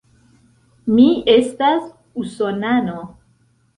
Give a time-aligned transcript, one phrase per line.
[0.93, 1.05] Mi
[1.35, 1.85] estas
[2.25, 3.01] usonano.